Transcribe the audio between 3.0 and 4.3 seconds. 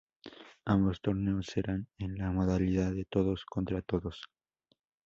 todos contra todos.